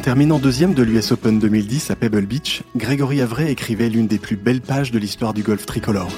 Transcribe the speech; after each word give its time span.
terminant 0.00 0.38
deuxième 0.38 0.72
de 0.72 0.82
l'US 0.82 1.12
Open 1.12 1.38
2010 1.38 1.90
à 1.90 1.96
Pebble 1.96 2.24
Beach, 2.24 2.62
Grégory 2.74 3.20
Avray 3.20 3.50
écrivait 3.50 3.90
l'une 3.90 4.06
des 4.06 4.18
plus 4.18 4.36
belles 4.36 4.62
pages 4.62 4.90
de 4.92 4.98
l'histoire 4.98 5.34
du 5.34 5.42
golf 5.42 5.66
tricolore. 5.66 6.10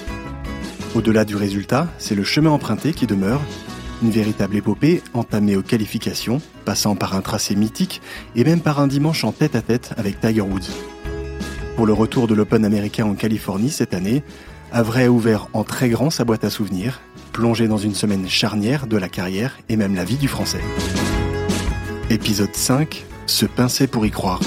Au-delà 0.95 1.25
du 1.25 1.35
résultat, 1.35 1.89
c'est 1.98 2.15
le 2.15 2.23
chemin 2.23 2.51
emprunté 2.51 2.93
qui 2.93 3.09
demeure, 3.09 3.41
une 4.03 4.11
véritable 4.11 4.57
épopée 4.57 5.03
entamée 5.15 5.57
aux 5.57 5.62
qualifications, 5.62 6.41
passant 6.65 6.95
par 6.95 7.16
un 7.16 7.23
tracé 7.23 7.57
mythique 7.57 8.03
et 8.37 8.45
même 8.45 8.61
par 8.61 8.79
un 8.79 8.87
dimanche 8.87 9.25
en 9.25 9.33
tête-à-tête 9.33 9.95
avec 9.96 10.21
Tiger 10.21 10.43
Woods. 10.43 10.71
Pour 11.75 11.87
le 11.87 11.93
retour 11.93 12.29
de 12.29 12.35
l'Open 12.35 12.64
américain 12.64 13.07
en 13.07 13.14
Californie 13.14 13.71
cette 13.71 13.95
année, 13.95 14.23
Avray 14.71 15.07
a 15.07 15.11
ouvert 15.11 15.49
en 15.55 15.64
très 15.64 15.89
grand 15.89 16.11
sa 16.11 16.25
boîte 16.25 16.45
à 16.45 16.51
souvenirs, 16.51 17.01
plongé 17.33 17.67
dans 17.67 17.78
une 17.78 17.97
semaine 17.97 18.28
charnière 18.28 18.87
de 18.87 18.97
la 18.97 19.09
carrière 19.09 19.59
et 19.69 19.77
même 19.77 19.97
la 19.97 20.05
vie 20.05 20.19
du 20.19 20.28
Français. 20.28 20.62
Épisode 22.11 22.55
5 22.55 23.06
Se 23.27 23.47
pincer 23.47 23.87
pour 23.87 24.05
y 24.07 24.11
croire. 24.11 24.41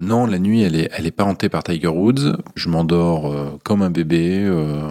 Non, 0.00 0.26
la 0.26 0.38
nuit, 0.38 0.62
elle 0.62 0.76
est, 0.76 0.88
elle 0.96 1.06
est 1.06 1.10
pas 1.10 1.24
hantée 1.24 1.48
par 1.48 1.62
Tiger 1.62 1.88
Woods. 1.88 2.36
Je 2.54 2.68
m'endors 2.68 3.32
euh, 3.32 3.58
comme 3.64 3.82
un 3.82 3.90
bébé. 3.90 4.42
euh, 4.44 4.90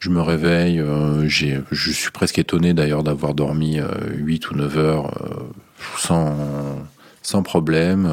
je 0.00 0.10
me 0.10 0.20
réveille. 0.20 0.80
euh, 0.80 1.26
je 1.28 1.90
suis 1.90 2.10
presque 2.10 2.38
étonné 2.38 2.74
d'ailleurs 2.74 3.02
d'avoir 3.02 3.34
dormi 3.34 3.80
euh, 3.80 3.88
8 4.16 4.50
ou 4.50 4.54
9 4.56 4.78
heures 4.78 5.10
sans, 5.96 6.36
sans 7.22 7.42
problème. 7.42 8.08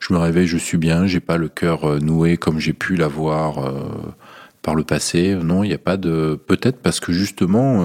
je 0.00 0.12
me 0.12 0.18
réveille, 0.18 0.46
je 0.46 0.58
suis 0.58 0.78
bien. 0.78 1.06
J'ai 1.06 1.20
pas 1.20 1.36
le 1.38 1.48
cœur 1.48 2.00
noué 2.02 2.36
comme 2.36 2.58
j'ai 2.58 2.72
pu 2.72 2.96
l'avoir 2.96 3.72
par 4.62 4.74
le 4.74 4.84
passé. 4.84 5.34
Non, 5.42 5.64
il 5.64 5.68
n'y 5.68 5.74
a 5.74 5.78
pas 5.78 5.96
de. 5.96 6.38
Peut-être 6.46 6.78
parce 6.82 7.00
que 7.00 7.12
justement. 7.12 7.82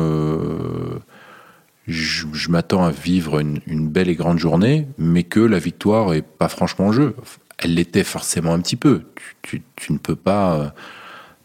Je, 1.92 2.50
m'attends 2.50 2.84
à 2.84 2.92
vivre 2.92 3.40
une, 3.40 3.90
belle 3.90 4.10
et 4.10 4.16
grande 4.16 4.40
journée, 4.40 4.88
mais 4.98 5.24
que 5.24 5.40
la 5.40 5.60
victoire 5.60 6.14
est 6.14 6.22
pas 6.22 6.50
franchement 6.50 6.88
en 6.88 6.92
jeu. 6.92 7.16
Elle 7.58 7.76
l'était 7.76 8.04
forcément 8.04 8.54
un 8.54 8.60
petit 8.60 8.76
peu. 8.76 9.04
Tu, 9.42 9.62
ne 9.90 9.98
peux 9.98 10.16
pas 10.16 10.54
euh, 10.54 10.70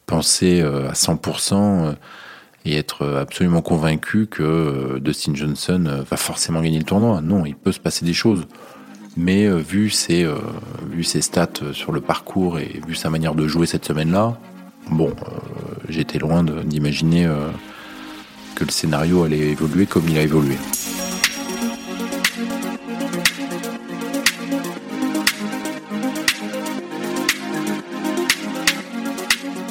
penser 0.07 0.61
euh, 0.61 0.89
à 0.89 0.93
100% 0.93 1.55
euh, 1.55 1.93
et 2.65 2.77
être 2.77 3.07
absolument 3.07 3.63
convaincu 3.63 4.27
que 4.27 4.99
Dustin 4.99 5.35
Johnson 5.35 6.05
va 6.09 6.17
forcément 6.17 6.61
gagner 6.61 6.79
le 6.79 6.85
tournoi. 6.85 7.21
Non, 7.21 7.47
il 7.47 7.55
peut 7.55 7.73
se 7.73 7.81
passer 7.81 8.05
des 8.05 8.15
choses. 8.15 8.47
Mais 9.17 9.49
vu, 9.49 9.89
ses, 9.89 10.29
vu 10.91 11.05
ses 11.05 11.23
stats 11.23 11.73
sur 11.73 11.93
le 11.93 12.01
parcours 12.01 12.59
et 12.59 12.81
vu 12.87 12.97
sa 12.97 13.09
manière 13.09 13.37
de 13.37 13.47
jouer 13.47 13.67
cette 13.67 13.85
semaine-là, 13.85 14.37
bon, 14.91 15.15
j'étais 15.89 16.19
loin 16.19 16.43
d'imaginer 16.43 17.31
que 18.57 18.65
le 18.65 18.71
scénario 18.71 19.23
allait 19.23 19.51
évoluer 19.51 19.87
comme 19.87 20.09
il 20.09 20.19
a 20.19 20.23
évolué. 20.23 20.57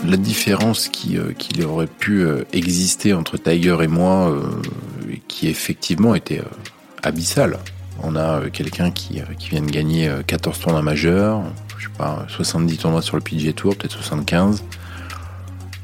La 0.05 0.17
différence 0.17 0.88
qui, 0.88 1.17
euh, 1.17 1.33
qui 1.33 1.64
aurait 1.64 1.88
pu 1.88 2.22
euh, 2.22 2.44
exister 2.53 3.14
entre 3.14 3.38
Tiger 3.38 3.77
et 3.81 3.88
moi, 3.88 4.30
euh, 4.30 4.42
qui 5.27 5.47
effectivement 5.47 6.14
était 6.14 6.42
abyssale. 7.02 7.58
On 8.03 8.16
a 8.16 8.49
quelqu'un 8.52 8.92
qui, 8.92 9.22
qui 9.39 9.49
vient 9.49 9.61
de 9.61 9.72
gagner 9.72 10.08
euh, 10.08 10.22
14 10.25 10.59
tournois 10.59 10.81
majeurs, 10.81 11.42
je 11.77 11.86
sais 11.86 11.94
pas, 11.97 12.25
70 12.30 12.77
tournois 12.77 13.02
sur 13.02 13.16
le 13.16 13.22
PGA 13.22 13.53
Tour, 13.53 13.75
peut-être 13.75 13.94
75. 13.94 14.64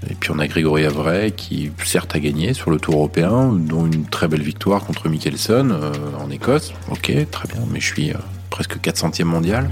Et 0.09 0.16
puis 0.16 0.31
on 0.31 0.39
a 0.39 0.47
Grégory 0.47 0.85
Avray 0.85 1.31
qui 1.31 1.71
certes 1.85 2.16
a 2.16 2.19
gagné 2.19 2.53
sur 2.53 2.71
le 2.71 2.80
Tour 2.80 2.95
européen, 2.95 3.53
dont 3.53 3.85
une 3.85 4.05
très 4.05 4.27
belle 4.27 4.41
victoire 4.41 4.83
contre 4.83 5.09
Mickelson 5.09 5.70
euh, 5.71 5.93
en 6.20 6.30
Écosse. 6.31 6.73
Ok, 6.89 7.14
très 7.30 7.48
bien, 7.48 7.61
mais 7.71 7.80
je 7.80 7.86
suis 7.86 8.11
euh, 8.11 8.17
presque 8.49 8.77
400e 8.80 9.26
mondial. 9.26 9.70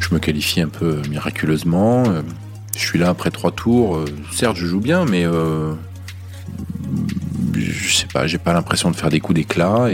Je 0.00 0.12
me 0.14 0.18
qualifie 0.18 0.60
un 0.60 0.68
peu 0.68 1.02
miraculeusement. 1.08 2.04
euh, 2.08 2.22
je 2.74 2.80
suis 2.80 2.98
là 2.98 3.08
après 3.08 3.30
trois 3.30 3.52
tours. 3.52 4.04
certes, 4.32 4.56
je 4.56 4.66
joue 4.66 4.80
bien, 4.80 5.06
mais 5.06 5.24
je 7.54 7.96
sais 7.96 8.06
pas, 8.12 8.26
j'ai 8.26 8.36
pas 8.36 8.52
l'impression 8.52 8.90
de 8.90 8.96
faire 8.96 9.08
des 9.08 9.18
coups 9.20 9.36
d'éclat. 9.36 9.88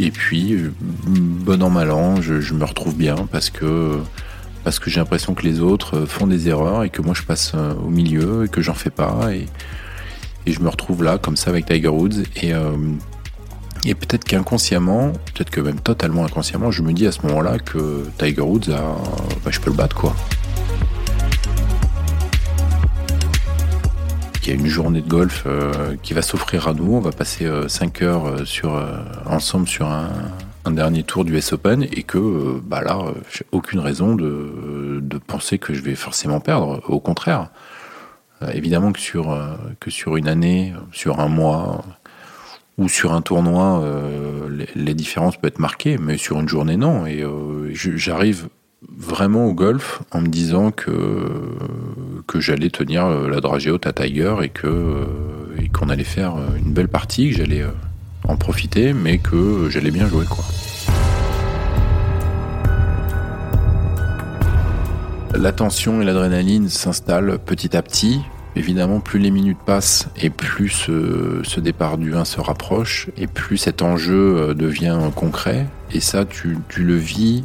Et, 0.00 0.10
puis, 0.10 0.56
bon 1.06 1.62
an, 1.62 1.70
mal 1.70 1.92
an, 1.92 2.20
je 2.20 2.52
me 2.52 2.64
retrouve 2.64 2.96
bien 2.96 3.28
parce 3.30 3.50
que 3.50 4.00
parce 4.64 4.78
que 4.78 4.90
j'ai 4.90 5.00
l'impression 5.00 5.34
que 5.34 5.42
les 5.42 5.60
autres 5.60 5.98
euh, 5.98 6.06
font 6.06 6.26
des 6.26 6.48
erreurs 6.48 6.84
et 6.84 6.90
que 6.90 7.02
moi 7.02 7.14
je 7.14 7.22
passe 7.22 7.52
euh, 7.54 7.74
au 7.74 7.88
milieu 7.88 8.44
et 8.44 8.48
que 8.48 8.60
j'en 8.60 8.74
fais 8.74 8.90
pas 8.90 9.32
et, 9.32 9.46
je 10.46 10.60
me 10.60 10.70
retrouve 10.70 11.04
là 11.04 11.18
comme 11.18 11.36
ça 11.36 11.50
avec 11.50 11.66
Tiger 11.66 11.88
Woods 11.88 12.22
et, 12.36 12.54
euh, 12.54 12.74
et 13.84 13.94
peut-être 13.94 14.24
qu'inconsciemment, 14.24 15.12
peut-être 15.34 15.50
que 15.50 15.60
même 15.60 15.78
totalement 15.78 16.24
inconsciemment, 16.24 16.70
je 16.70 16.80
me 16.82 16.94
dis 16.94 17.06
à 17.06 17.12
ce 17.12 17.26
moment-là 17.26 17.58
que 17.58 18.06
Tiger 18.16 18.40
Woods 18.40 18.70
bah, 19.44 19.50
je 19.50 19.60
peux 19.60 19.68
le 19.68 19.76
battre 19.76 19.94
quoi. 19.94 20.16
Il 24.48 24.54
y 24.54 24.56
a 24.56 24.60
une 24.60 24.66
journée 24.68 25.02
de 25.02 25.08
golf 25.08 25.46
qui 26.02 26.14
va 26.14 26.22
s'offrir 26.22 26.68
à 26.68 26.72
nous. 26.72 26.94
On 26.94 27.00
va 27.00 27.12
passer 27.12 27.46
5 27.68 28.00
heures 28.00 28.26
euh, 28.26 28.44
sur, 28.46 28.74
euh, 28.74 28.96
ensemble 29.26 29.68
sur 29.68 29.86
un, 29.86 30.08
un 30.68 30.72
dernier 30.72 31.02
tour 31.02 31.24
du 31.24 31.36
S 31.36 31.52
Open 31.52 31.82
et 31.82 32.02
que 32.02 32.18
euh, 32.18 32.60
bah 32.62 32.82
là, 32.82 32.98
euh, 32.98 33.12
j'ai 33.32 33.44
aucune 33.52 33.80
raison 33.80 34.14
de, 34.14 35.00
de 35.02 35.18
penser 35.18 35.58
que 35.58 35.74
je 35.74 35.82
vais 35.82 35.94
forcément 35.94 36.40
perdre. 36.40 36.80
Au 36.88 37.00
contraire, 37.00 37.50
Euh, 38.40 38.52
évidemment 38.54 38.92
que 38.92 39.00
sur, 39.00 39.24
que 39.80 39.90
sur 39.90 40.16
une 40.16 40.28
année, 40.28 40.72
sur 40.92 41.18
un 41.18 41.26
mois 41.26 41.82
ou 42.76 42.88
sur 42.88 43.12
un 43.12 43.20
tournoi, 43.20 43.82
les, 44.48 44.68
les 44.76 44.94
différences 44.94 45.36
peuvent 45.36 45.50
être 45.54 45.58
marquées, 45.58 45.98
mais 45.98 46.16
sur 46.18 46.38
une 46.38 46.48
journée, 46.48 46.76
non. 46.76 47.04
Et 47.04 47.24
j'arrive 47.74 48.48
vraiment 48.96 49.44
au 49.46 49.54
golf 49.54 50.02
en 50.12 50.20
me 50.20 50.28
disant 50.28 50.70
que, 50.70 50.94
que 52.28 52.38
j'allais 52.38 52.70
tenir 52.70 53.08
la 53.08 53.40
dragée 53.40 53.72
haute 53.72 53.88
à 53.88 53.92
Tiger 53.92 54.36
et 54.44 54.52
et 55.60 55.68
qu'on 55.74 55.88
allait 55.88 56.12
faire 56.18 56.34
une 56.64 56.72
belle 56.72 56.92
partie, 57.00 57.30
que 57.30 57.36
j'allais 57.38 57.64
en 58.28 58.36
profiter, 58.36 58.92
mais 58.92 59.18
que 59.18 59.68
j'allais 59.70 59.90
bien 59.90 60.06
jouer 60.06 60.26
quoi. 60.26 60.44
La 65.34 65.52
tension 65.52 66.00
et 66.02 66.04
l'adrénaline 66.04 66.68
s'installent 66.68 67.38
petit 67.38 67.76
à 67.76 67.82
petit. 67.82 68.20
Évidemment, 68.56 68.98
plus 68.98 69.20
les 69.20 69.30
minutes 69.30 69.58
passent 69.64 70.08
et 70.20 70.30
plus 70.30 70.68
ce, 70.68 71.60
départ 71.60 71.96
du 71.96 72.16
1 72.16 72.24
se 72.24 72.40
rapproche 72.40 73.08
et 73.16 73.28
plus 73.28 73.56
cet 73.56 73.82
enjeu 73.82 74.36
euh, 74.36 74.54
devient 74.54 74.98
concret. 75.14 75.66
Et 75.92 76.00
ça, 76.00 76.24
tu, 76.24 76.58
le 76.76 76.96
vis 76.96 77.44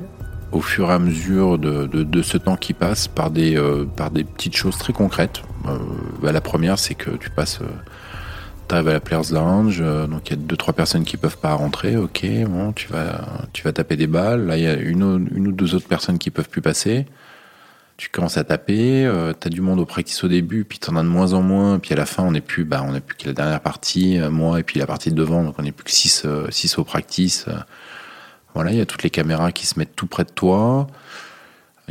au 0.52 0.62
fur 0.62 0.90
et 0.90 0.94
à 0.94 1.00
mesure 1.00 1.60
de, 1.60 2.22
ce 2.24 2.38
temps 2.38 2.56
qui 2.56 2.74
passe 2.74 3.08
par 3.08 3.30
des, 3.30 3.56
euh, 3.58 3.86
petites 4.36 4.56
choses 4.56 4.78
très 4.78 4.94
concrètes. 4.94 5.44
Euh, 5.68 5.78
bah, 6.22 6.32
la 6.32 6.42
première, 6.42 6.80
c'est 6.80 6.96
que 6.96 7.12
tu 7.12 7.30
passes, 7.30 7.60
arrives 8.72 8.88
à 8.90 8.94
la 8.94 9.00
Players 9.00 9.32
Lounge, 9.32 9.80
euh, 9.82 10.08
donc 10.08 10.30
il 10.30 10.32
y 10.32 10.34
a 10.34 10.38
deux 10.38 10.58
trois 10.58 10.74
personnes 10.74 11.04
qui 11.04 11.18
peuvent 11.18 11.38
pas 11.38 11.54
rentrer. 11.54 11.98
Ok, 11.98 12.26
bon, 12.48 12.72
tu 12.74 12.88
vas, 12.88 13.22
tu 13.54 13.64
vas 13.64 13.74
taper 13.74 13.96
des 13.98 14.08
balles. 14.08 14.46
Là, 14.48 14.58
il 14.58 14.64
y 14.64 14.68
a 14.68 14.74
une, 14.76 15.28
une 15.36 15.48
ou 15.48 15.52
deux 15.52 15.76
autres 15.76 15.88
personnes 15.88 16.18
qui 16.20 16.32
peuvent 16.32 16.50
plus 16.50 16.62
passer. 16.62 17.06
Tu 17.98 18.10
commences 18.10 18.38
à 18.38 18.44
taper, 18.44 19.06
euh, 19.06 19.34
t'as 19.34 19.50
du 19.50 19.62
monde 19.62 19.80
au 19.80 19.86
practice 19.86 20.24
au 20.24 20.28
début, 20.28 20.64
puis 20.66 20.80
t'en 20.80 20.96
as 20.96 21.04
de 21.04 21.08
moins 21.08 21.34
en 21.34 21.42
moins, 21.44 21.78
puis 21.80 21.94
à 21.94 21.96
la 21.98 22.06
fin 22.08 22.24
on 22.24 22.32
n'est 22.32 22.42
plus, 22.42 22.66
bah 22.66 22.84
on 22.86 22.92
n'a 22.92 23.00
plus 23.02 23.16
que 23.16 23.28
la 23.28 23.34
dernière 23.34 23.62
partie, 23.62 24.20
euh, 24.20 24.32
moi 24.32 24.60
et 24.60 24.64
puis 24.64 24.80
la 24.80 24.88
partie 24.88 25.12
de 25.12 25.16
devant, 25.16 25.44
donc 25.44 25.56
on 25.60 25.62
n'est 25.62 25.72
plus 25.72 25.84
que 25.86 25.92
6 25.92 26.26
six 26.50 26.78
au 26.80 26.84
practice. 26.84 27.46
euh. 27.48 27.54
Voilà, 28.56 28.72
il 28.72 28.78
y 28.78 28.82
a 28.82 28.86
toutes 28.86 29.04
les 29.04 29.10
caméras 29.10 29.52
qui 29.52 29.66
se 29.66 29.80
mettent 29.80 29.96
tout 29.96 30.08
près 30.08 30.24
de 30.26 30.32
toi, 30.32 30.88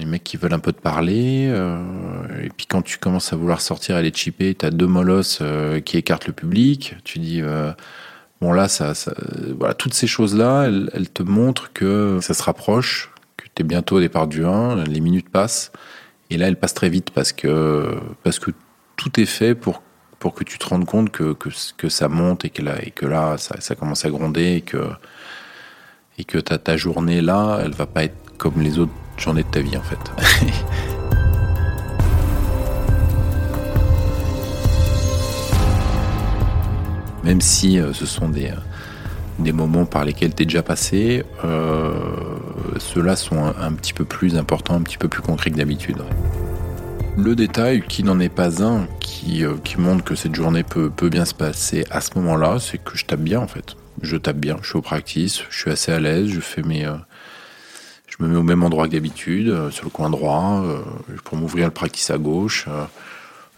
les 0.04 0.10
mecs 0.10 0.24
qui 0.24 0.36
veulent 0.36 0.54
un 0.54 0.58
peu 0.58 0.72
te 0.72 0.80
parler, 0.80 1.48
euh, 1.50 1.78
et 2.42 2.50
puis 2.50 2.66
quand 2.66 2.82
tu 2.82 2.98
commences 2.98 3.32
à 3.32 3.36
vouloir 3.36 3.60
sortir 3.60 3.97
et 3.97 3.98
aller 3.98 4.12
chipper, 4.12 4.54
t'as 4.54 4.71
deux 4.71 4.86
molosses 4.86 5.38
euh, 5.42 5.80
qui 5.80 5.97
écartent 5.97 6.27
le 6.27 6.32
public, 6.32 6.97
tu 7.04 7.18
dis... 7.18 7.41
euh, 7.42 7.72
Bon 8.41 8.53
là, 8.53 8.66
ça, 8.66 8.92
voilà, 9.56 9.72
toutes 9.72 9.94
ces 9.94 10.09
choses-là, 10.09 10.65
elles, 10.65 10.91
elles 10.94 11.09
te 11.09 11.22
montrent 11.22 11.72
que 11.72 12.18
ça 12.21 12.34
se 12.34 12.42
rapproche, 12.42 13.12
que 13.36 13.44
tu 13.54 13.62
es 13.62 13.65
bientôt 13.65 13.98
au 13.98 14.00
départ 14.00 14.27
du 14.27 14.44
1, 14.44 14.82
les 14.82 14.98
minutes 14.98 15.28
passent, 15.28 15.71
et 16.28 16.36
là 16.36 16.48
elles 16.48 16.56
passent 16.56 16.74
très 16.74 16.88
vite 16.88 17.12
parce 17.12 17.30
que, 17.32 17.94
parce 18.24 18.41
que 18.41 18.50
tout 18.97 19.21
est 19.21 19.27
fait 19.27 19.54
pour, 19.54 19.80
pour 20.18 20.34
que 20.34 20.42
tu 20.42 20.59
te 20.59 20.66
rendes 20.66 20.86
compte 20.86 21.12
que, 21.12 21.34
que, 21.34 21.50
que 21.77 21.88
ça 21.88 22.09
monte 22.09 22.44
et 22.44 22.50
que 22.50 22.62
là, 22.62 22.82
et 22.82 22.91
que 22.91 23.06
là 23.06 23.38
ça, 23.38 23.60
ça 23.60 23.77
commence 23.77 24.04
à 24.04 24.10
gronder 24.10 24.54
et 24.54 24.60
que, 24.62 24.88
et 26.18 26.24
que 26.24 26.38
ta, 26.38 26.59
ta 26.59 26.77
journée 26.77 27.21
là, 27.21 27.60
elle 27.65 27.74
va 27.74 27.86
pas 27.86 28.03
être 28.03 28.16
comme 28.42 28.60
les 28.60 28.80
autres 28.80 28.91
journées 29.16 29.44
de 29.44 29.48
ta 29.48 29.60
vie 29.60 29.77
en 29.77 29.83
fait. 29.83 30.00
Même 37.22 37.41
si 37.41 37.78
euh, 37.78 37.92
ce 37.92 38.04
sont 38.04 38.28
des, 38.28 38.47
euh, 38.47 38.56
des 39.39 39.53
moments 39.53 39.84
par 39.84 40.04
lesquels 40.04 40.34
tu 40.34 40.42
es 40.42 40.47
déjà 40.47 40.65
passé, 40.65 41.22
euh, 41.44 41.92
ceux-là 42.78 43.15
sont 43.15 43.44
un, 43.44 43.54
un 43.60 43.72
petit 43.74 43.92
peu 43.92 44.04
plus 44.04 44.36
importants, 44.36 44.74
un 44.74 44.83
petit 44.83 44.98
peu 44.98 45.06
plus 45.06 45.22
concrets 45.22 45.53
que 45.53 45.56
d'habitude. 45.56 46.03
Le 47.16 47.36
détail, 47.36 47.83
qui 47.83 48.03
n'en 48.03 48.18
est 48.18 48.28
pas 48.28 48.60
un, 48.65 48.89
qui, 48.98 49.44
euh, 49.44 49.54
qui 49.62 49.78
montre 49.78 50.03
que 50.03 50.16
cette 50.16 50.34
journée 50.34 50.65
peut, 50.65 50.91
peut 50.91 51.10
bien 51.10 51.27
se 51.27 51.34
passer 51.34 51.84
à 51.92 52.00
ce 52.00 52.10
moment-là, 52.16 52.59
c'est 52.59 52.78
que 52.78 52.98
je 52.98 53.04
tape 53.04 53.21
bien 53.21 53.39
en 53.39 53.47
fait. 53.47 53.77
Je 54.03 54.16
tape 54.16 54.39
bien, 54.39 54.56
je 54.62 54.68
suis 54.71 54.78
au 54.78 54.83
practice, 54.83 55.42
je 55.48 55.56
suis 55.56 55.71
assez 55.71 55.92
à 55.92 56.00
l'aise, 56.00 56.27
je 56.27 56.41
fais 56.41 56.62
mes. 56.62 56.89
Je 58.12 58.22
me 58.22 58.28
mets 58.28 58.36
au 58.36 58.42
même 58.42 58.62
endroit 58.62 58.86
que 58.86 58.92
d'habitude, 58.92 59.70
sur 59.70 59.84
le 59.84 59.91
coin 59.91 60.10
droit, 60.10 60.62
pour 61.24 61.38
m'ouvrir 61.38 61.66
le 61.66 61.72
practice 61.72 62.10
à 62.10 62.18
gauche. 62.18 62.68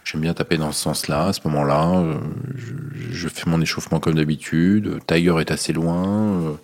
J'aime 0.05 0.21
bien 0.21 0.33
taper 0.33 0.57
dans 0.57 0.71
ce 0.71 0.81
sens-là, 0.81 1.27
à 1.27 1.33
ce 1.33 1.41
moment-là. 1.45 2.03
Je, 3.09 3.27
fais 3.27 3.49
mon 3.49 3.59
échauffement 3.59 3.99
comme 3.99 4.15
d'habitude. 4.15 4.99
Tiger 5.07 5.35
est 5.41 5.51
assez 5.51 5.73
loin. 5.73 6.57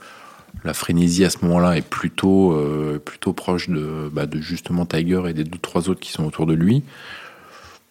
La 0.64 0.74
frénésie 0.74 1.26
à 1.26 1.30
ce 1.30 1.40
moment-là 1.44 1.76
est 1.76 1.86
plutôt, 1.86 2.58
plutôt 3.04 3.34
proche 3.34 3.68
de, 3.68 4.10
bah, 4.14 4.26
de 4.26 4.40
justement 4.40 4.86
Tiger 4.86 5.24
et 5.28 5.34
des 5.34 5.44
deux 5.44 5.60
trois 5.60 5.90
autres 5.90 6.00
qui 6.00 6.12
sont 6.12 6.24
autour 6.24 6.46
de 6.46 6.54
lui. 6.54 6.84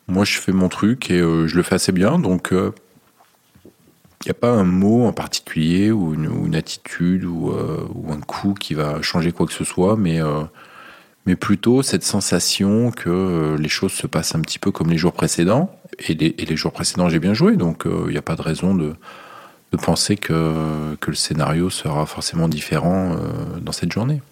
Moi, 0.09 0.25
je 0.25 0.39
fais 0.39 0.53
mon 0.53 0.71
truc 0.71 1.11
et 1.11 1.19
je 1.19 1.57
le 1.57 1.63
fais 1.63 1.75
assez 1.75 1.93
bien. 1.93 2.19
Donc, 2.19 2.55
il 4.23 4.29
n'y 4.29 4.33
a 4.33 4.35
pas 4.35 4.51
un 4.51 4.65
mot 4.65 5.07
en 5.07 5.13
particulier 5.15 5.91
ou 5.91 6.13
une, 6.13 6.55
attitude 6.55 7.25
euh, 7.25 7.87
ou, 7.95 8.13
un 8.13 8.21
coup 8.21 8.53
qui 8.53 8.75
va 8.75 9.01
changer 9.01 9.33
quoi 9.33 9.47
que 9.47 9.53
ce 9.53 9.65
soit, 9.65 9.97
mais, 9.97 10.21
euh, 10.21 10.43
mais 11.25 11.37
plutôt 11.37 11.83
cette 11.83 12.03
sensation 12.03 12.91
que 12.91 13.09
euh, 13.09 13.57
les 13.57 13.71
choses 13.71 13.93
se 13.93 14.07
passent 14.07 14.35
un 14.35 14.41
petit 14.41 14.59
peu 14.59 14.73
comme 14.73 14.91
les 14.91 14.99
jours 14.99 15.15
précédents. 15.15 15.75
Et 16.07 16.15
les, 16.15 16.57
jours 16.57 16.73
précédents, 16.73 17.09
j'ai 17.09 17.19
bien 17.19 17.35
joué, 17.35 17.57
donc 17.57 17.85
il 17.87 18.11
n'y 18.11 18.19
a 18.19 18.23
pas 18.23 18.37
de 18.37 18.43
raison 18.43 18.75
de, 18.75 18.95
de 19.73 19.77
penser 19.77 20.17
que, 20.17 20.95
que, 21.01 21.11
le 21.11 21.17
scénario 21.17 21.69
sera 21.69 22.07
forcément 22.07 22.49
différent 22.49 23.17
dans 23.61 23.73
cette 23.73 23.93
journée. 23.93 24.23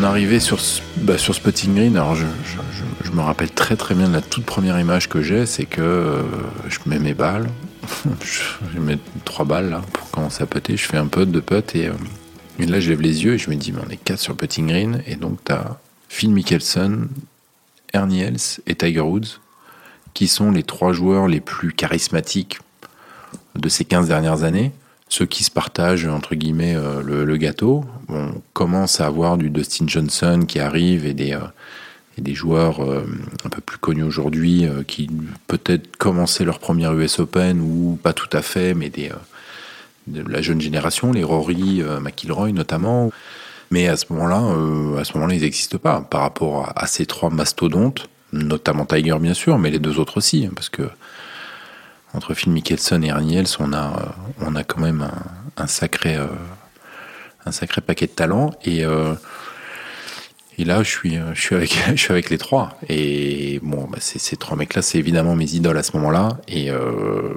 Mon 0.00 0.06
arrivée 0.06 0.40
sur, 0.40 0.58
bah, 0.96 1.18
sur 1.18 1.34
Spotting 1.34 1.74
Green, 1.74 1.96
alors 1.96 2.14
je, 2.14 2.24
me 3.12 3.20
rappelle 3.20 3.50
très 3.50 3.76
très 3.76 3.94
bien 3.94 4.08
de 4.08 4.14
la 4.14 4.22
toute 4.22 4.44
première 4.46 4.78
image 4.78 5.08
que 5.08 5.20
j'ai, 5.20 5.46
c'est 5.46 5.66
que 5.66 5.82
euh, 5.82 6.22
je 6.68 6.78
mets 6.86 6.98
mes 6.98 7.12
balles, 7.12 7.48
je 8.74 8.78
mets 8.78 8.98
trois 9.24 9.44
balles 9.44 9.68
là 9.68 9.82
pour 9.92 10.10
commencer 10.10 10.42
à 10.42 10.46
putter, 10.46 10.76
je 10.76 10.86
fais 10.86 10.96
un 10.96 11.06
putt, 11.06 11.30
deux 11.30 11.42
putts 11.42 11.74
et, 11.74 11.88
euh, 11.88 11.92
et, 12.58 12.66
là 12.66 12.80
je 12.80 12.88
lève 12.88 13.02
les 13.02 13.24
yeux 13.24 13.34
et 13.34 13.38
je 13.38 13.50
me 13.50 13.56
dis 13.56 13.72
mais 13.72 13.80
on 13.86 13.90
est 13.90 13.96
quatre 13.96 14.20
sur 14.20 14.36
Putting 14.36 14.68
Green 14.68 15.02
et 15.06 15.16
donc 15.16 15.44
tu 15.44 15.52
as 15.52 15.78
Phil 16.08 16.30
Mickelson, 16.30 17.08
Ernie 17.92 18.22
Els 18.22 18.60
et 18.66 18.76
Tiger 18.76 19.00
Woods 19.00 19.40
qui 20.14 20.28
sont 20.28 20.50
les 20.50 20.62
trois 20.62 20.92
joueurs 20.92 21.26
les 21.26 21.40
plus 21.40 21.72
charismatiques 21.72 22.60
de 23.56 23.68
ces 23.68 23.84
15 23.84 24.08
dernières 24.08 24.44
années 24.44 24.72
ceux 25.10 25.26
qui 25.26 25.44
se 25.44 25.50
partagent 25.50 26.06
entre 26.06 26.34
guillemets 26.34 26.76
euh, 26.76 27.02
le, 27.02 27.36
gâteau. 27.36 27.84
On 28.08 28.40
commence 28.54 29.00
à 29.00 29.06
avoir 29.06 29.36
du 29.36 29.50
Dustin 29.50 29.86
Johnson 29.86 30.44
qui 30.46 30.60
arrive 30.60 31.04
et 31.04 31.14
des, 31.14 31.32
euh, 31.32 31.40
des 32.16 32.34
joueurs 32.34 32.82
euh, 32.82 33.04
un 33.44 33.48
peu 33.48 33.60
plus 33.60 33.78
connus 33.78 34.04
aujourd'hui 34.04 34.66
qui 34.86 35.10
peut-être 35.48 35.96
commençaient 35.96 36.44
leur 36.44 36.60
première 36.60 36.94
US 36.94 37.18
Open 37.18 37.60
ou 37.60 37.98
pas 38.00 38.12
tout 38.12 38.28
à 38.32 38.40
fait, 38.40 38.72
mais 38.72 38.88
des, 38.88 39.10
de 40.06 40.22
la 40.30 40.40
jeune 40.42 40.60
génération, 40.60 41.12
les 41.12 41.24
Rory, 41.24 41.82
McIlroy 42.00 42.52
notamment. 42.52 43.10
Mais 43.72 43.88
à 43.88 43.96
ce 43.96 44.06
moment-là, 44.10 45.00
à 45.00 45.04
ce 45.04 45.14
moment-là, 45.14 45.34
ils 45.34 45.42
n'existent 45.42 45.78
pas 45.78 46.00
par 46.00 46.22
rapport 46.22 46.72
à, 46.74 46.86
ces 46.86 47.06
trois 47.06 47.30
mastodontes, 47.30 48.08
notamment 48.32 48.84
Tiger 48.84 49.16
bien 49.20 49.34
sûr, 49.34 49.58
mais 49.58 49.70
les 49.70 49.78
deux 49.78 49.98
autres 49.98 50.18
aussi, 50.18 50.46
hein, 50.46 50.52
parce 50.54 50.68
que 50.68 50.82
entre 52.14 52.34
Phil 52.34 52.52
Mickelson 52.52 53.02
et 53.02 53.08
Ernie 53.08 53.42
on 53.58 53.72
a, 53.72 54.14
on 54.40 54.54
a 54.54 54.64
quand 54.64 54.80
même 54.80 55.08
un, 55.56 55.66
sacré, 55.66 56.16
euh, 56.16 56.26
un 57.44 57.52
sacré 57.52 57.80
paquet 57.80 58.06
de 58.06 58.12
talents. 58.12 58.50
Et, 58.64 58.84
euh, 58.84 59.14
et 60.58 60.64
là, 60.64 60.82
je 60.82 60.88
suis, 60.88 61.18
je, 61.34 61.40
suis 61.40 61.54
avec, 61.54 61.78
je 61.90 61.96
suis 62.00 62.12
avec 62.12 62.30
les 62.30 62.38
trois. 62.38 62.76
Et 62.88 63.60
bon, 63.62 63.86
bah, 63.86 63.98
ces 64.00 64.36
trois 64.36 64.56
mecs-là, 64.56 64.82
c'est 64.82 64.98
évidemment 64.98 65.36
mes 65.36 65.52
idoles 65.54 65.78
à 65.78 65.82
ce 65.82 65.96
moment-là. 65.96 66.38
Et, 66.48 66.70
euh, 66.70 67.34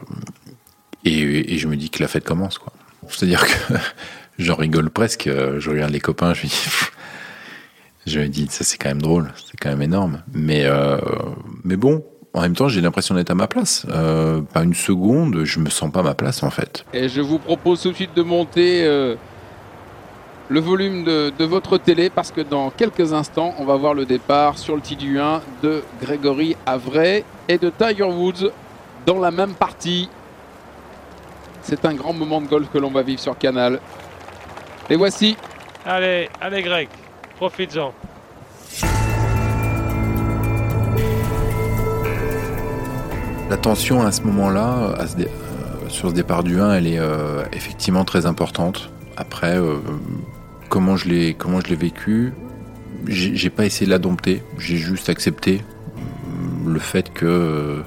et, 1.06 1.58
je 1.58 1.68
me 1.68 1.76
dis 1.76 1.90
que 1.90 2.02
la 2.02 2.08
fête 2.08 2.24
commence. 2.24 2.58
quoi. 2.58 2.74
C'est-à-dire 3.10 3.46
que 3.46 3.74
j'en 4.40 4.56
rigole 4.56 4.90
presque. 4.90 5.26
Je 5.26 5.70
regarde 5.70 5.92
les 5.92 6.00
copains, 6.00 6.34
je 6.34 6.44
me 6.44 6.48
dis. 6.48 6.70
Je 8.06 8.20
me 8.20 8.28
dis, 8.28 8.48
ça 8.50 8.66
c'est 8.66 8.78
quand 8.78 8.90
même 8.90 9.02
drôle, 9.02 9.32
c'est 9.38 9.58
quand 9.58 9.70
même 9.70 9.82
énorme. 9.82 10.24
Mais, 10.34 10.66
mais 11.64 11.78
bon, 11.78 12.04
en 12.34 12.42
même 12.42 12.56
temps, 12.56 12.68
j'ai 12.68 12.82
l'impression 12.82 13.14
d'être 13.14 13.30
à 13.30 13.36
ma 13.36 13.48
place. 13.48 13.86
Euh, 13.90 14.42
pas 14.42 14.64
une 14.64 14.74
seconde, 14.74 15.44
je 15.44 15.60
me 15.60 15.70
sens 15.70 15.92
pas 15.92 16.00
à 16.00 16.04
ma 16.04 16.16
place 16.16 16.42
en 16.42 16.50
fait. 16.50 16.84
Et 16.94 17.08
je 17.08 17.22
vous 17.22 17.38
propose 17.38 17.82
tout 17.82 17.92
de 17.92 17.96
suite 17.96 18.16
de 18.16 18.24
monter 18.24 18.84
euh, 18.84 19.16
le 20.50 20.60
volume 20.60 21.04
de, 21.04 21.44
votre 21.44 21.78
télé 21.78 22.10
parce 22.10 22.32
que 22.32 22.42
dans 22.42 22.72
quelques 22.72 23.14
instants, 23.14 23.54
on 23.60 23.66
va 23.66 23.76
voir 23.76 23.94
le 23.94 24.06
départ 24.06 24.58
sur 24.58 24.76
le 24.76 24.82
du 24.96 25.20
1 25.20 25.42
de 25.62 25.84
Grégory 26.02 26.56
Avray 26.66 27.24
et 27.48 27.60
de 27.60 27.70
Tiger 27.70 28.04
Woods 28.04 28.52
dans 29.06 29.20
la 29.20 29.30
même 29.30 29.54
partie. 29.54 30.10
C'est 31.62 31.86
un 31.86 31.94
grand 31.94 32.14
moment 32.14 32.42
de 32.42 32.48
golf 32.48 32.68
que 32.74 32.80
l'on 32.80 32.92
va 32.92 33.04
vivre 33.04 33.22
sur 33.22 33.38
Canal. 33.38 33.80
Les 34.90 34.96
voici. 34.96 35.38
Allez, 35.86 36.30
allez 36.42 36.64
Greg, 36.64 36.90
profites-en. 37.38 37.94
La 43.54 43.60
tension 43.60 44.02
à 44.02 44.12
ce 44.12 44.24
moment-là, 44.24 44.96
euh, 44.98 45.26
sur 45.88 46.10
ce 46.10 46.14
départ 46.16 46.44
du 46.44 46.60
1, 46.60 46.74
elle 46.74 46.88
est 46.88 46.98
euh, 46.98 47.44
effectivement 47.54 48.04
très 48.04 48.26
importante. 48.26 48.90
Après, 49.16 49.60
euh, 49.60 49.76
comment 50.70 50.98
je 50.98 51.08
l'ai 51.08 51.38
je 51.40 51.76
vécu, 51.76 52.34
j'ai 53.06 53.52
pas 53.52 53.66
essayé 53.66 53.86
de 53.86 53.92
la 53.92 54.00
dompter. 54.00 54.42
J'ai 54.58 54.78
juste 54.78 55.08
accepté 55.08 55.62
le 56.66 56.80
fait 56.80 57.14
que 57.14 57.84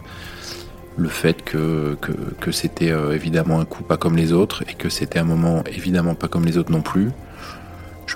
que, 0.95 2.13
que 2.41 2.53
c'était 2.53 2.93
évidemment 3.13 3.59
un 3.59 3.65
coup 3.65 3.83
pas 3.83 3.97
comme 3.97 4.17
les 4.17 4.33
autres 4.33 4.63
et 4.69 4.75
que 4.75 4.89
c'était 4.89 5.19
un 5.19 5.25
moment 5.25 5.65
évidemment 5.67 6.15
pas 6.15 6.29
comme 6.29 6.45
les 6.45 6.59
autres 6.59 6.71
non 6.71 6.83
plus. 6.83 7.11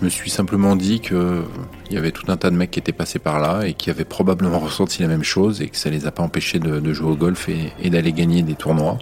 Je 0.00 0.06
me 0.06 0.10
suis 0.10 0.30
simplement 0.30 0.76
dit 0.76 1.00
qu'il 1.00 1.44
y 1.90 1.98
avait 1.98 2.10
tout 2.10 2.24
un 2.32 2.38
tas 2.38 2.50
de 2.50 2.56
mecs 2.56 2.70
qui 2.70 2.78
étaient 2.78 2.90
passés 2.90 3.18
par 3.18 3.38
là 3.38 3.66
et 3.66 3.74
qui 3.74 3.90
avaient 3.90 4.06
probablement 4.06 4.58
ressenti 4.58 5.02
la 5.02 5.08
même 5.08 5.22
chose 5.22 5.60
et 5.60 5.68
que 5.68 5.76
ça 5.76 5.90
les 5.90 6.06
a 6.06 6.10
pas 6.10 6.22
empêchés 6.22 6.58
de, 6.58 6.92
jouer 6.94 7.10
au 7.10 7.16
golf 7.16 7.50
et, 7.50 7.90
d'aller 7.90 8.12
gagner 8.12 8.42
des 8.42 8.54
tournois, 8.54 8.96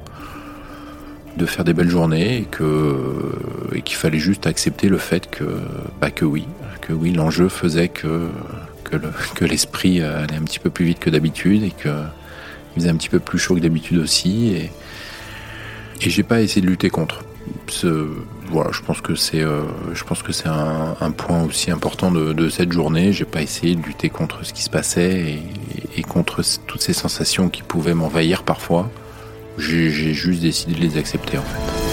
de 1.37 1.47
faire 1.47 1.65
des 1.65 1.73
belles 1.73 1.89
journées 1.89 2.39
et 2.39 2.45
que 2.47 3.31
qu'il 3.85 3.97
fallait 3.97 4.19
juste 4.19 4.49
accepter 4.49 4.89
le 4.89 4.99
fait 4.99 5.31
que 5.31 5.45
bah 6.01 6.11
que 6.11 6.25
oui, 6.25 6.49
que 6.81 6.93
oui 6.93 7.13
l'enjeu 7.13 7.49
faisait 7.49 7.89
que 7.89 8.27
que 9.37 9.45
l'esprit 9.45 10.03
allait 10.03 10.35
un 10.35 10.43
petit 10.43 10.59
peu 10.59 10.71
plus 10.71 10.85
vite 10.85 10.99
que 10.99 11.11
d'habitude 11.11 11.63
et 11.63 11.71
que 11.71 11.91
il 12.75 12.81
faisait 12.81 12.91
un 12.91 12.97
petit 12.97 13.09
peu 13.09 13.21
plus 13.21 13.39
chaud 13.39 13.55
que 13.55 13.61
d'habitude 13.61 13.99
aussi 13.99 14.49
et 14.49 14.71
et 16.01 16.11
j'ai 16.11 16.25
pas 16.25 16.41
essayé 16.41 16.61
de 16.61 16.67
lutter 16.67 16.91
contre 16.91 17.25
voilà, 18.51 18.71
je 18.73 18.81
pense 18.83 19.01
que 19.01 19.15
c'est, 19.15 19.43
euh, 19.43 19.63
je 19.93 20.05
pense 20.05 20.23
que 20.23 20.33
c'est 20.33 20.49
un, 20.49 21.11
point 21.11 21.43
aussi 21.45 21.71
important 21.71 22.11
de, 22.11 22.49
cette 22.49 22.73
journée. 22.73 23.13
J'ai 23.13 23.25
pas 23.25 23.43
essayé 23.43 23.75
de 23.75 23.83
lutter 23.83 24.09
contre 24.09 24.45
ce 24.45 24.53
qui 24.53 24.63
se 24.63 24.71
passait 24.71 25.39
et, 25.97 26.03
contre 26.03 26.43
toutes 26.67 26.81
ces 26.81 26.93
sensations 26.93 27.49
qui 27.49 27.63
pouvaient 27.63 27.95
m'envahir 27.95 28.43
parfois. 28.43 28.91
J'ai, 29.59 29.91
juste 29.91 30.41
décidé 30.41 30.75
de 30.75 30.81
les 30.81 30.97
accepter 30.99 31.39
en 31.39 31.43
fait. 31.43 31.88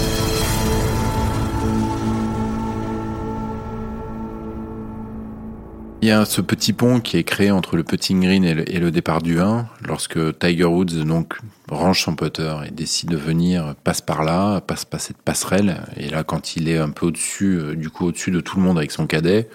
Il 6.06 6.10
y 6.10 6.12
a 6.12 6.24
ce 6.24 6.40
petit 6.40 6.72
pont 6.72 7.00
qui 7.00 7.18
est 7.18 7.24
créé 7.24 7.50
entre 7.50 7.76
le 7.76 7.84
putting 7.84 8.22
green 8.22 8.44
et 8.44 8.54
le, 8.54 8.92
départ 8.92 9.24
du 9.24 9.40
1. 9.40 9.66
Lorsque 9.88 10.38
Tiger 10.38 10.66
Woods 10.66 11.04
donc 11.04 11.34
range 11.68 12.04
son 12.04 12.16
putter 12.16 12.58
et 12.68 12.70
décide 12.70 13.10
de 13.10 13.18
venir, 13.18 13.74
passe 13.84 14.02
par 14.02 14.24
là, 14.24 14.62
passe 14.62 14.86
par 14.86 15.00
cette 15.00 15.18
passerelle. 15.18 15.82
Et 15.98 16.08
là, 16.10 16.24
quand 16.24 16.58
il 16.58 16.70
est 16.70 16.78
un 16.78 16.92
peu 16.92 17.08
au-dessus, 17.08 17.58
euh, 17.58 17.76
du 17.76 17.90
coup 17.90 18.06
au-dessus 18.06 18.30
de 18.30 18.40
tout 18.40 18.58
le 18.58 18.62
monde 18.62 18.78
avec 18.78 18.92
son 18.92 19.08
cadet, 19.08 19.50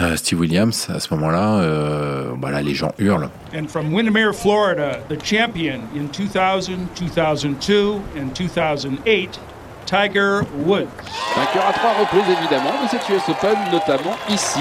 euh, 0.00 0.16
Steve 0.16 0.40
Williams, 0.40 0.90
à 0.90 1.00
ce 1.00 1.14
moment-là, 1.14 1.60
euh, 1.60 2.34
bah 2.36 2.60
les 2.60 2.74
gens 2.74 2.92
hurlent. 2.98 3.30
And 3.56 3.66
from 3.66 3.90
Windermere, 3.90 4.34
Florida, 4.34 4.98
the 5.08 5.16
champion 5.24 5.80
in 5.96 6.08
2000, 6.12 6.88
2002 6.94 7.94
and 8.18 8.34
2008, 8.34 9.40
Tiger 9.86 10.40
Woods. 10.66 10.88
Vainqueur 11.34 11.66
à 11.66 11.72
trois 11.72 11.94
reprises 12.00 12.36
évidemment 12.38 12.82
de 12.84 12.88
cette 12.90 13.08
US 13.08 13.26
Open, 13.30 13.56
notamment 13.72 14.14
ici 14.28 14.60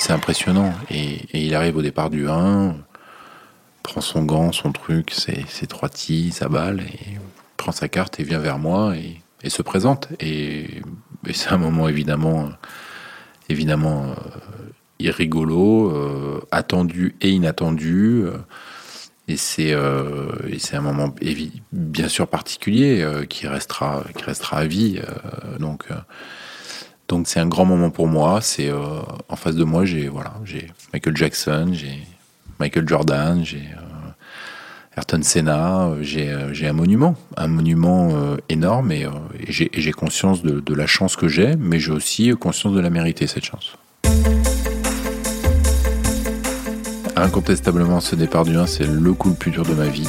c'est 0.00 0.12
impressionnant. 0.12 0.72
Et, 0.90 1.18
il 1.34 1.54
arrive 1.54 1.76
au 1.76 1.82
départ 1.82 2.10
du 2.10 2.28
1, 2.28 2.74
prend 3.82 4.00
son 4.00 4.22
gant, 4.24 4.50
son 4.50 4.72
truc, 4.72 5.12
ses, 5.12 5.66
trois 5.66 5.88
tis, 5.88 6.32
sa 6.32 6.48
balle, 6.48 6.80
et 6.80 7.18
prend 7.56 7.72
sa 7.72 7.88
carte 7.88 8.18
et 8.18 8.24
vient 8.24 8.38
vers 8.38 8.58
moi 8.58 8.94
et, 8.96 9.20
se 9.48 9.62
présente. 9.62 10.08
Et, 10.18 10.82
c'est 11.32 11.50
un 11.50 11.58
moment 11.58 11.86
évidemment, 11.88 12.48
évidemment 13.50 14.06
euh, 14.06 14.14
irrigolo, 14.98 15.90
euh, 15.90 16.40
attendu 16.50 17.14
et 17.20 17.28
inattendu. 17.28 18.24
et 19.28 19.36
c'est 19.36 19.74
c'est 20.58 20.76
un 20.76 20.80
moment 20.80 21.14
bien 21.72 22.08
sûr 22.08 22.26
particulier 22.26 23.06
qui 23.28 23.46
restera 23.46 24.02
qui 24.16 24.24
restera 24.24 24.58
à 24.58 24.66
vie. 24.66 25.00
donc 25.58 25.86
donc 27.10 27.26
c'est 27.26 27.40
un 27.40 27.48
grand 27.48 27.64
moment 27.64 27.90
pour 27.90 28.06
moi. 28.06 28.40
C'est 28.40 28.70
euh, 28.70 29.00
en 29.28 29.36
face 29.36 29.56
de 29.56 29.64
moi, 29.64 29.84
j'ai 29.84 30.08
voilà, 30.08 30.32
j'ai 30.44 30.68
Michael 30.92 31.16
Jackson, 31.16 31.70
j'ai 31.72 32.06
Michael 32.60 32.88
Jordan, 32.88 33.44
j'ai 33.44 33.64
Ayrton 34.96 35.20
Senna, 35.22 35.90
j'ai 36.02 36.30
un 36.30 36.72
monument, 36.72 37.16
un 37.36 37.48
monument 37.48 38.10
énorme 38.48 38.92
et, 38.92 39.06
j'ai 39.48 39.92
conscience 39.92 40.42
de, 40.42 40.60
de, 40.60 40.74
la 40.74 40.86
chance 40.86 41.16
que 41.16 41.26
j'ai, 41.26 41.56
mais 41.56 41.78
j'ai 41.80 41.92
aussi 41.92 42.30
conscience 42.38 42.74
de 42.74 42.80
la 42.80 42.90
mériter, 42.90 43.26
cette 43.26 43.44
chance. 43.44 43.76
Incontestablement, 47.16 48.00
ce 48.00 48.14
départ 48.14 48.44
du 48.44 48.56
1, 48.56 48.66
c'est 48.66 48.86
le 48.86 49.12
coup 49.12 49.30
le 49.30 49.34
plus 49.34 49.50
dur 49.50 49.64
de 49.64 49.74
ma 49.74 49.86
vie. 49.86 50.08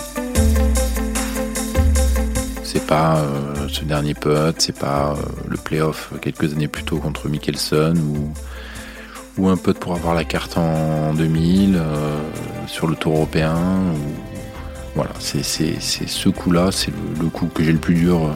C'est 2.73 2.87
pas 2.87 3.17
euh, 3.17 3.67
ce 3.67 3.83
dernier 3.83 4.13
putt, 4.13 4.55
c'est 4.59 4.79
pas 4.79 5.11
euh, 5.11 5.15
le 5.49 5.57
playoff 5.57 6.13
quelques 6.21 6.53
années 6.53 6.69
plus 6.69 6.85
tôt 6.85 6.99
contre 6.99 7.27
Mickelson 7.27 7.95
ou, 7.97 8.31
ou 9.37 9.49
un 9.49 9.57
putt 9.57 9.77
pour 9.77 9.93
avoir 9.93 10.15
la 10.15 10.23
carte 10.23 10.57
en 10.57 11.13
2000 11.13 11.75
euh, 11.75 12.17
sur 12.67 12.87
le 12.87 12.95
tour 12.95 13.15
européen. 13.15 13.57
voilà, 14.95 15.11
c'est 15.19 15.43
ce 15.43 16.29
coup-là, 16.29 16.69
c'est 16.71 16.93
le, 17.19 17.27
coup 17.27 17.47
que 17.47 17.61
j'ai 17.61 17.73
le 17.73 17.77
plus 17.77 17.95
dur, 17.95 18.33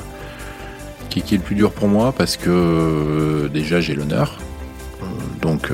qui, 1.09 1.21
qui, 1.21 1.35
est 1.35 1.37
le 1.37 1.43
plus 1.45 1.55
dur 1.55 1.71
pour 1.71 1.87
moi 1.87 2.11
parce 2.11 2.35
que 2.35 3.49
déjà 3.53 3.79
j'ai 3.79 3.95
l'honneur. 3.95 4.37
donc, 5.41 5.71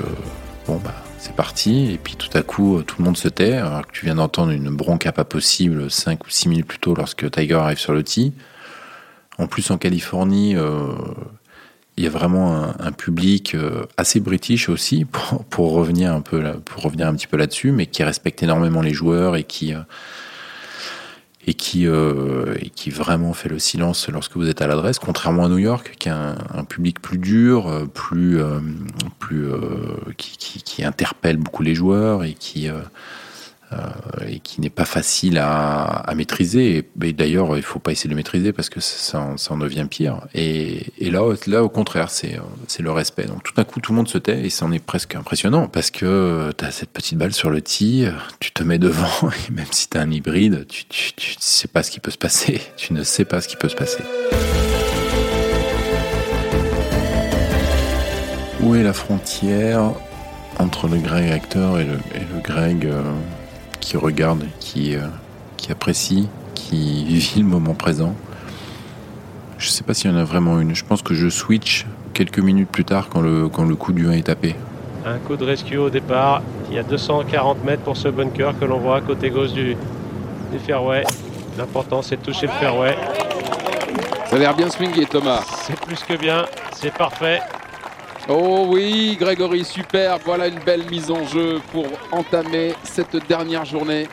bon, 0.68 0.80
bah 0.86 1.01
c'est 1.22 1.36
parti, 1.36 1.92
et 1.92 2.00
puis 2.00 2.16
tout 2.16 2.36
à 2.36 2.42
coup, 2.42 2.82
tout 2.82 2.96
le 2.98 3.06
monde 3.06 3.16
se 3.16 3.28
tait, 3.28 3.54
alors 3.54 3.86
que 3.86 3.92
tu 3.92 4.06
viens 4.06 4.16
d'entendre 4.16 4.52
une 4.52 4.72
bronca 4.72 5.12
pas 5.12 5.24
possible 5.24 5.92
5 5.92 6.26
ou 6.26 6.30
6 6.32 6.50
minutes 6.50 6.66
plus 6.66 6.80
tôt 6.80 6.96
lorsque 6.96 7.30
Tiger 7.30 7.54
arrive 7.54 7.78
sur 7.78 7.94
le 7.94 8.04
tee. 8.04 8.34
En 9.38 9.46
plus, 9.46 9.70
en 9.70 9.78
Californie, 9.78 10.56
euh, 10.56 10.88
il 11.96 12.04
y 12.04 12.08
a 12.08 12.10
vraiment 12.10 12.74
un, 12.80 12.92
public 12.92 13.54
euh, 13.54 13.86
assez 13.98 14.20
british 14.20 14.68
aussi, 14.68 15.06
pour, 15.52 15.74
revenir 15.74 16.12
un 16.12 16.22
peu, 16.22 16.42
pour 16.66 16.82
revenir 16.82 17.08
un 17.08 17.14
petit 17.14 17.28
peu 17.28 17.38
là-dessus, 17.38 17.72
mais 17.72 17.86
qui 17.86 18.04
respecte 18.04 18.42
énormément 18.42 18.82
les 18.82 18.94
joueurs 18.94 19.36
et 19.36 19.44
qui, 19.44 19.76
euh, 19.76 19.82
et 21.48 21.54
qui, 21.54 21.88
euh, 21.88 22.56
qui 22.76 22.90
vraiment 22.90 23.34
fait 23.34 23.50
le 23.50 23.60
silence 23.60 24.08
lorsque 24.10 24.36
vous 24.36 24.48
êtes 24.48 24.62
à 24.62 24.68
l'adresse, 24.68 25.00
contrairement 25.00 25.46
à 25.46 25.50
New 25.50 25.58
York, 25.58 25.96
qui 25.98 26.10
a 26.10 26.36
un, 26.54 26.64
public 26.64 27.02
plus 27.02 27.18
dur, 27.18 27.68
euh, 27.68 27.86
plus, 27.86 28.40
euh, 28.40 28.60
plus 29.20 29.48
qui, 30.18 30.84
interpelle 30.84 31.38
beaucoup 31.38 31.64
les 31.64 31.76
joueurs 31.76 32.24
et 32.24 32.34
qui 32.34 32.68
et 34.28 34.40
qui 34.40 34.62
n'est 34.62 34.70
pas 34.70 34.86
facile 34.86 35.38
à, 35.38 36.12
maîtriser. 36.16 36.86
Et, 37.02 37.14
d'ailleurs, 37.14 37.50
il 37.56 37.58
ne 37.58 37.62
faut 37.62 37.80
pas 37.80 37.92
essayer 37.92 38.08
de 38.08 38.14
le 38.14 38.18
maîtriser 38.18 38.52
parce 38.54 38.70
que 38.70 38.80
ça, 38.80 39.20
en 39.50 39.58
devient 39.58 39.88
pire. 39.90 40.22
Et, 40.34 40.86
là, 41.00 41.22
là, 41.48 41.64
au 41.64 41.70
contraire, 41.70 42.10
c'est 42.10 42.40
le 42.80 42.92
respect. 42.92 43.26
Donc 43.26 43.44
tout 43.44 43.54
d'un 43.54 43.64
coup, 43.64 43.80
tout 43.80 43.92
le 43.92 43.98
monde 43.98 44.08
se 44.08 44.18
tait 44.18 44.42
et 44.46 44.50
c'en 44.50 44.72
est 44.72 44.84
presque 44.84 45.16
impressionnant 45.16 45.68
parce 45.68 45.92
que 45.92 46.52
tu 46.58 46.66
as 46.66 46.72
cette 46.72 46.90
petite 46.90 47.18
balle 47.18 47.34
sur 47.34 47.50
le 47.50 47.62
tee, 47.62 48.08
tu 48.40 48.52
te 48.52 48.64
mets 48.64 48.80
devant 48.80 49.30
et 49.48 49.52
même 49.52 49.66
si 49.72 49.90
tu 49.90 49.98
as 49.98 50.02
un 50.02 50.12
hybride, 50.12 50.66
tu 50.68 50.86
ne 51.18 51.36
sais 51.40 51.68
pas 51.68 51.84
ce 51.84 51.92
qui 51.92 52.00
peut 52.00 52.12
se 52.12 52.18
passer. 52.18 52.62
Tu 52.78 52.94
ne 52.94 53.04
sais 53.04 53.26
pas 53.26 53.42
ce 53.42 53.48
qui 53.48 53.56
peut 53.56 53.70
se 53.70 53.76
passer. 53.76 54.02
Où 58.62 58.76
est 58.76 58.84
la 58.84 58.94
frontière 58.94 59.92
entre 60.58 60.88
le 60.88 60.98
Greg 60.98 61.32
acteur 61.32 61.80
et 61.80 61.84
le, 61.84 61.94
et 62.16 62.20
le 62.34 62.42
Greg 62.42 62.86
euh, 62.86 63.04
qui 63.82 63.98
regarde, 63.98 64.46
qui, 64.60 64.96
euh, 64.96 65.02
qui 65.58 65.72
apprécie, 65.72 66.30
qui 66.56 67.04
vit 67.06 67.40
le 67.40 67.46
moment 67.46 67.74
présent. 67.74 68.16
Je 69.58 69.68
ne 69.68 69.72
sais 69.72 69.84
pas 69.84 69.94
s'il 69.94 70.10
y 70.10 70.14
en 70.14 70.18
a 70.18 70.24
vraiment 70.24 70.60
une. 70.62 70.74
Je 70.74 70.86
pense 70.86 71.02
que 71.02 71.14
je 71.14 71.28
switch 71.30 71.86
quelques 72.14 72.40
minutes 72.40 72.70
plus 72.70 72.86
tard 72.86 73.10
quand 73.10 73.22
le, 73.22 73.50
quand 73.50 73.66
le 73.66 73.76
coup 73.76 73.92
du 73.92 74.08
1 74.08 74.14
est 74.14 74.24
tapé. 74.24 74.56
Un 75.06 75.18
coup 75.18 75.36
de 75.36 75.44
rescue 75.44 75.78
au 75.78 75.90
départ. 75.90 76.42
Il 76.70 76.76
y 76.76 76.80
a 76.80 76.84
240 76.84 77.64
mètres 77.64 77.84
pour 77.84 77.98
ce 77.98 78.08
bunker 78.08 78.58
que 78.60 78.66
l'on 78.66 78.80
voit 78.80 78.98
à 78.98 79.02
côté 79.02 79.30
gauche 79.30 79.52
du, 79.52 79.76
du 80.52 80.60
fairway. 80.66 81.04
L'important 81.58 82.02
c'est 82.02 82.18
de 82.18 82.22
toucher 82.22 82.48
le 82.48 82.54
fairway. 82.54 82.96
Ça 84.30 84.36
a 84.38 84.40
l'air 84.40 84.56
bien 84.56 84.70
swingé 84.70 85.06
Thomas. 85.06 85.42
C'est 85.66 85.80
plus 85.80 86.00
que 86.04 86.14
bien, 86.14 86.46
c'est 86.74 86.94
parfait. 86.94 87.42
Oh 88.30 88.68
oui, 88.70 89.18
Grégory, 89.20 89.66
super. 89.66 90.20
Voilà 90.20 90.48
une 90.48 90.60
belle 90.60 90.88
mise 90.90 91.10
en 91.10 91.26
jeu 91.26 91.60
pour 91.72 91.88
entamer 92.12 92.74
cette 92.84 93.18
dernière 93.28 93.66
journée. 93.66 94.08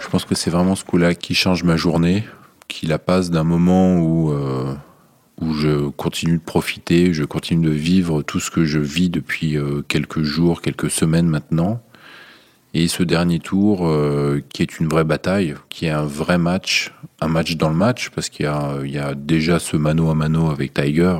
Je 0.00 0.08
pense 0.08 0.24
que 0.24 0.34
c'est 0.34 0.50
vraiment 0.50 0.74
ce 0.74 0.84
coup-là 0.84 1.14
qui 1.14 1.34
change 1.34 1.62
ma 1.62 1.76
journée, 1.76 2.24
qui 2.68 2.86
la 2.86 2.98
passe 2.98 3.30
d'un 3.30 3.44
moment 3.44 3.98
où, 3.98 4.32
euh, 4.32 4.74
je 5.42 5.88
continue 5.90 6.38
de 6.38 6.42
profiter, 6.42 7.12
je 7.12 7.24
continue 7.24 7.66
de 7.66 7.72
vivre 7.72 8.22
tout 8.22 8.40
ce 8.40 8.50
que 8.50 8.64
je 8.64 8.78
vis 8.78 9.10
depuis 9.10 9.58
euh, 9.58 9.82
quelques 9.86 10.22
jours, 10.22 10.62
quelques 10.62 10.90
semaines 10.90 11.26
maintenant. 11.26 11.82
Et 12.72 12.88
ce 12.88 13.02
dernier 13.02 13.38
tour, 13.38 13.86
euh, 13.86 14.40
qui 14.48 14.62
est 14.62 14.80
une 14.80 14.88
vraie 14.88 15.04
bataille, 15.04 15.54
qui 15.68 15.86
est 15.86 15.90
un 15.90 16.04
vrai 16.04 16.38
match, 16.38 16.92
un 17.20 17.28
match 17.28 17.56
dans 17.56 17.68
le 17.68 17.76
match, 17.76 18.10
parce 18.10 18.28
qu'il 18.28 18.46
y 18.46 18.98
a, 18.98 19.14
déjà 19.14 19.58
ce 19.58 19.76
mano 19.76 20.10
à 20.10 20.14
mano 20.14 20.50
avec 20.50 20.72
Tiger 20.72 21.16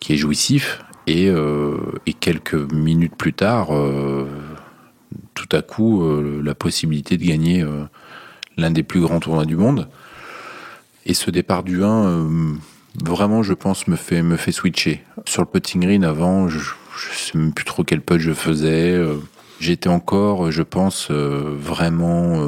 qui 0.00 0.14
est 0.14 0.16
jouissif. 0.16 0.80
Et, 1.06 1.30
euh, 1.30 1.78
et 2.04 2.12
quelques 2.12 2.70
minutes 2.70 3.16
plus 3.16 3.32
tard, 3.32 3.74
euh, 3.74 4.26
tout 5.32 5.48
à 5.52 5.62
coup, 5.62 6.02
euh, 6.02 6.42
la 6.44 6.54
possibilité 6.54 7.16
de 7.16 7.24
gagner 7.24 7.64
l'un 8.58 8.70
des 8.70 8.82
plus 8.82 9.00
grands 9.00 9.18
tournois 9.18 9.46
du 9.46 9.56
monde. 9.56 9.88
Et 11.06 11.14
ce 11.14 11.30
départ 11.30 11.62
du 11.62 11.82
1, 11.82 12.28
vraiment, 13.02 13.42
je 13.42 13.54
pense, 13.54 13.88
me 13.88 13.96
fait, 13.96 14.20
me 14.20 14.36
fait 14.36 14.52
switcher. 14.52 15.02
Sur 15.24 15.40
le 15.40 15.48
putting 15.48 15.80
green, 15.80 16.04
avant, 16.04 16.48
je 16.48 16.58
ne 16.58 17.14
sais 17.14 17.38
même 17.38 17.54
plus 17.54 17.64
trop 17.64 17.84
quel 17.84 18.02
putt 18.02 18.20
je 18.20 18.34
faisais. 18.34 19.02
J'étais 19.60 19.88
encore, 19.88 20.50
je 20.50 20.62
pense, 20.62 21.10
vraiment 21.10 22.46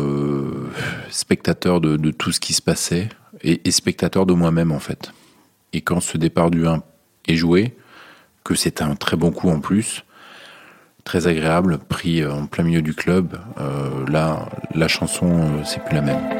spectateur 1.08 1.80
de, 1.80 2.10
tout 2.10 2.30
ce 2.30 2.40
qui 2.40 2.52
se 2.52 2.60
passait 2.60 3.08
et 3.42 3.70
spectateur 3.70 4.26
de 4.26 4.34
moi-même, 4.34 4.70
en 4.70 4.80
fait. 4.80 5.14
Et 5.72 5.80
quand 5.80 6.00
ce 6.00 6.18
départ 6.18 6.50
du 6.50 6.66
1 6.66 6.82
joué, 7.36 7.74
que 8.44 8.54
c'est 8.54 8.82
un 8.82 8.94
très 8.94 9.16
bon 9.16 9.30
coup 9.30 9.50
en 9.50 9.60
plus, 9.60 10.04
très 11.04 11.26
agréable, 11.26 11.78
pris 11.78 12.24
en 12.24 12.46
plein 12.46 12.64
milieu 12.64 12.82
du 12.82 12.94
club. 12.94 13.38
Euh, 13.58 14.06
là, 14.08 14.48
la 14.74 14.88
chanson, 14.88 15.28
euh, 15.30 15.64
c'est 15.64 15.84
plus 15.84 15.94
la 15.94 16.02
même. 16.02 16.39